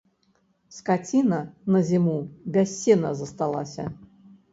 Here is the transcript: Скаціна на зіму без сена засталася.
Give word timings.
Скаціна 0.77 1.41
на 1.75 1.81
зіму 1.89 2.15
без 2.55 2.73
сена 2.79 3.11
засталася. 3.21 3.87